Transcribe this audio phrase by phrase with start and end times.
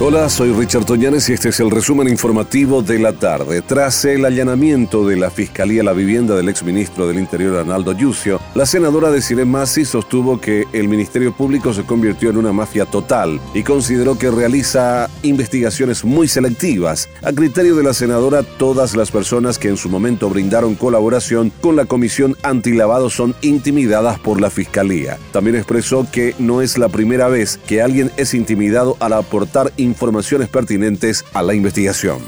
[0.00, 3.62] Hola, soy Richard Toñanes y este es el resumen informativo de la tarde.
[3.62, 8.40] Tras el allanamiento de la Fiscalía a la vivienda del exministro del Interior, Arnaldo Yucio,
[8.56, 13.40] la senadora Desiree Masi sostuvo que el Ministerio Público se convirtió en una mafia total
[13.54, 17.08] y consideró que realiza investigaciones muy selectivas.
[17.22, 21.76] A criterio de la senadora, todas las personas que en su momento brindaron colaboración con
[21.76, 25.18] la Comisión Antilavado son intimidadas por la Fiscalía.
[25.30, 30.48] También expresó que no es la primera vez que alguien es intimidado al aportar informaciones
[30.48, 32.18] pertinentes a la investigación.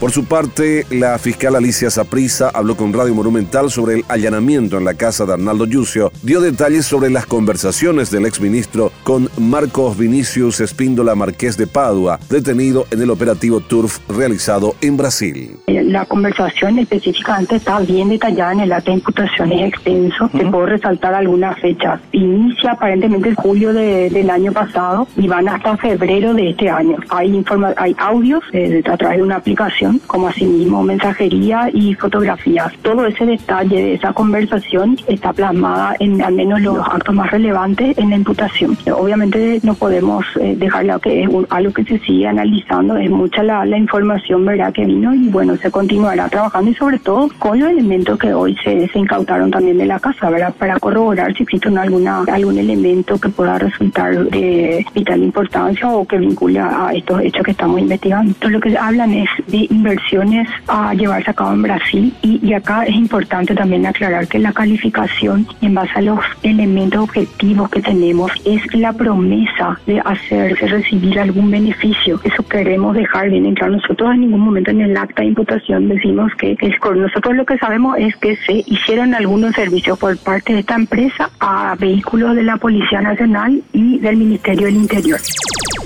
[0.00, 4.84] Por su parte, la fiscal Alicia Saprisa habló con Radio Monumental sobre el allanamiento en
[4.84, 10.60] la casa de Arnaldo Yucio, dio detalles sobre las conversaciones del exministro con Marcos Vinicius
[10.60, 15.58] Espíndola Marqués de Padua, detenido en el operativo TURF realizado en Brasil.
[15.66, 20.30] La conversación específicamente está bien detallada en el acta de imputación, es extenso.
[20.32, 22.00] Te puedo resaltar algunas fechas.
[22.12, 26.98] Inicia aparentemente en julio del año pasado y van hasta febrero de este año.
[27.08, 32.72] Hay, informa hay audios eh, a través de una aplicación como asimismo mensajería y fotografías.
[32.82, 37.96] Todo ese detalle de esa conversación está plasmada en al menos los actos más relevantes
[37.98, 38.76] en la imputación.
[38.92, 43.78] Obviamente no podemos eh, dejarlo que es algo que se sigue analizando, es mucha la,
[43.78, 48.18] información verdad que vino y bueno, se continuará trabajando y sobre todo con los elementos
[48.18, 50.52] que hoy se, se incautaron también de la casa, ¿verdad?
[50.58, 56.18] Para corroborar si existe alguna, algún elemento que pueda resultar de vital importancia o que
[56.18, 58.30] vincule a estos hechos que estamos investigando.
[58.30, 62.84] Entonces lo que hablan es de inversiones a llevarse a cabo en Brasil y, acá
[62.84, 68.32] es importante también aclarar que la calificación en base a los elementos objetivos que tenemos
[68.44, 72.20] es la promesa de hacerse recibir algún beneficio.
[72.24, 73.74] Eso queremos dejar bien en claro.
[73.74, 77.46] Nosotros en ningún momento en el acta de imputación decimos que es con nosotros lo
[77.46, 82.34] que sabemos es que se hicieron algunos servicios por parte de esta empresa a vehículos
[82.34, 85.20] de la Policía Nacional y del Ministerio del Interior.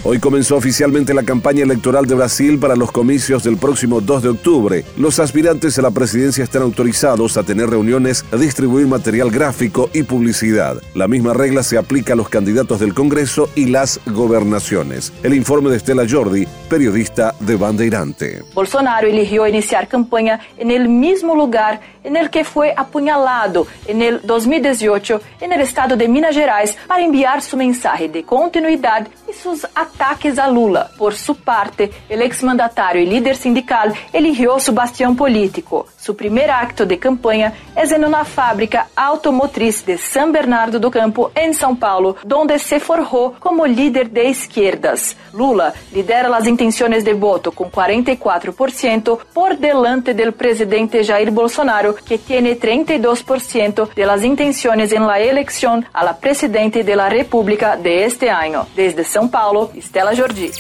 [0.05, 4.29] Hoy comenzó oficialmente la campaña electoral de Brasil para los comicios del próximo 2 de
[4.31, 4.85] octubre.
[4.97, 10.03] Los aspirantes a la presidencia están autorizados a tener reuniones, a distribuir material gráfico y
[10.03, 10.83] publicidad.
[10.95, 15.13] La misma regla se aplica a los candidatos del Congreso y las gobernaciones.
[15.23, 18.43] El informe de Estela Jordi, periodista de Bandeirante.
[18.55, 24.21] Bolsonaro eligió iniciar campaña en el mismo lugar en el que fue apuñalado en el
[24.25, 29.67] 2018 en el estado de Minas Gerais para enviar su mensaje de continuidad y sus
[29.75, 30.91] ataques a Lula.
[30.99, 35.87] Por su parte, el exmandatario y líder sindical eligió su bastión político.
[35.99, 41.31] Su primer acto de campaña es en una fábrica automotriz de San Bernardo do Campo,
[41.35, 45.17] en São Paulo, donde se forjó como líder de izquierdas.
[45.33, 52.19] Lula lidera las intenciones de voto con 44% por delante del presidente Jair Bolsonaro, que
[52.19, 58.05] tiene 32% de las intenciones en la elección a la presidente de la República de
[58.05, 58.67] este año.
[58.75, 60.51] Desde São Paulo, Estela Jordi.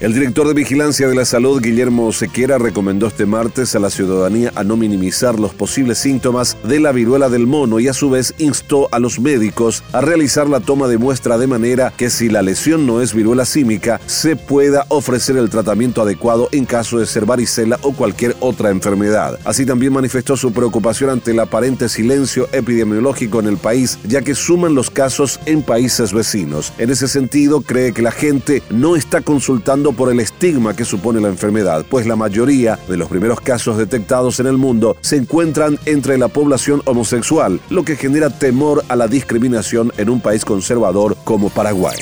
[0.00, 4.50] El director de Vigilancia de la Salud, Guillermo Sequera, recomendó este martes a la ciudadanía
[4.54, 8.32] a no minimizar los posibles síntomas de la viruela del mono y a su vez
[8.38, 12.40] instó a los médicos a realizar la toma de muestra de manera que si la
[12.40, 17.26] lesión no es viruela símica, se pueda ofrecer el tratamiento adecuado en caso de ser
[17.26, 19.38] varicela o cualquier otra enfermedad.
[19.44, 24.34] Así también manifestó su preocupación ante el aparente silencio epidemiológico en el país, ya que
[24.34, 26.72] suman los casos en países vecinos.
[26.78, 31.20] En ese sentido, cree que la gente no está consultando por el estigma que supone
[31.20, 35.78] la enfermedad, pues la mayoría de los primeros casos detectados en el mundo se encuentran
[35.86, 41.16] entre la población homosexual, lo que genera temor a la discriminación en un país conservador
[41.24, 41.96] como Paraguay.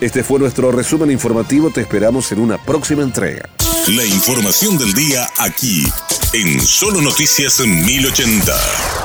[0.00, 3.48] Este fue nuestro resumen informativo, te esperamos en una próxima entrega.
[3.88, 5.86] La información del día aquí,
[6.32, 9.03] en Solo Noticias 1080.